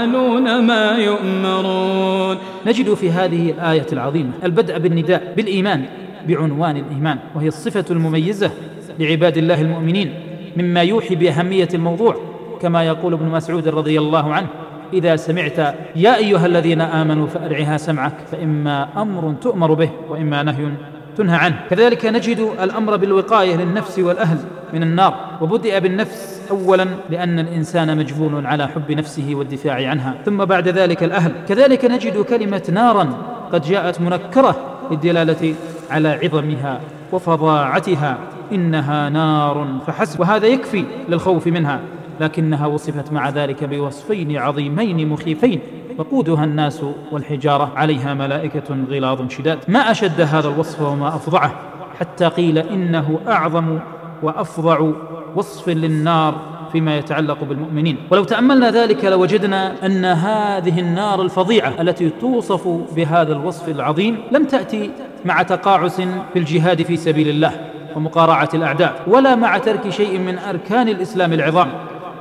[0.00, 2.36] ويفعلون ما يؤمرون.
[2.66, 5.84] نجد في هذه الآية العظيمة البدء بالنداء بالإيمان
[6.28, 8.50] بعنوان الإيمان وهي الصفة المميزة
[8.98, 10.14] لعباد الله المؤمنين
[10.56, 12.16] مما يوحي بأهمية الموضوع
[12.62, 14.46] كما يقول ابن مسعود رضي الله عنه
[14.92, 15.58] إذا سمعت
[15.96, 20.68] يا أيها الذين آمنوا فأرعها سمعك فإما أمر تؤمر به وإما نهي
[21.16, 21.60] تنهى عنه.
[21.70, 24.38] كذلك نجد الأمر بالوقاية للنفس والأهل
[24.72, 30.14] من النار وبدأ بالنفس أولا لأن الإنسان مجبول على حب نفسه والدفاع عنها.
[30.24, 31.32] ثم بعد ذلك الأهل.
[31.48, 33.12] كذلك نجد كلمة نارا
[33.52, 34.56] قد جاءت منكرة
[34.90, 35.54] للدلالة
[35.90, 36.80] على عظمها
[37.12, 38.18] وفظاعتها.
[38.52, 40.20] إنها نار فحسب.
[40.20, 41.80] وهذا يكفي للخوف منها.
[42.20, 45.60] لكنها وصفت مع ذلك بوصفين عظيمين مخيفين.
[45.98, 47.72] وقودها الناس والحجارة.
[47.76, 49.58] عليها ملائكة غلاظ شداد.
[49.68, 51.52] ما أشد هذا الوصف وما أفظعه.
[52.00, 53.78] حتى قيل إنه أعظم
[54.22, 54.90] وأفظع
[55.36, 56.34] وصف للنار
[56.72, 57.96] فيما يتعلق بالمؤمنين.
[58.10, 64.90] ولو تأملنا ذلك لوجدنا أن هذه النار الفظيعة التي توصف بهذا الوصف العظيم لم تأتي
[65.24, 66.00] مع تقاعس
[66.32, 67.60] في الجهاد في سبيل الله
[67.96, 71.68] ومقارعة الأعداء ولا مع ترك شيء من أركان الإسلام العظام.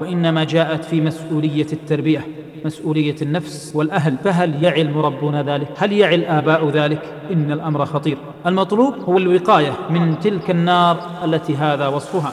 [0.01, 2.27] وإنما جاءت في مسؤولية التربية
[2.65, 4.17] مسؤولية النفس والأهل.
[4.23, 7.01] فهل يعي المربون ذلك؟ هل يعي الآباء ذلك؟
[7.33, 8.17] إن الأمر خطير.
[8.45, 12.31] المطلوب هو الوقاية من تلك النار التي هذا وصفها.